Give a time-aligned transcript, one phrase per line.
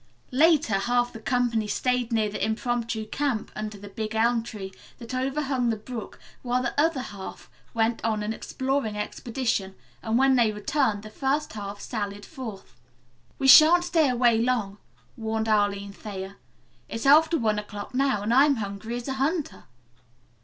[0.31, 5.13] Later half the company stayed near their impromptu camp under the big elm tree that
[5.13, 10.51] overhung the brook while the other half went on an exploring expedition, and when they
[10.51, 12.73] returned the first half sallied forth.
[13.37, 14.79] "We shan't stay away long,"
[15.17, 16.37] warned Arline Thayer.
[16.89, 19.65] "It's after one o'clock now, and I'm hungry as a hunter."